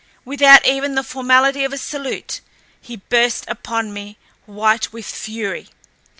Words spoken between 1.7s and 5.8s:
a salute, he burst upon me, white with fury.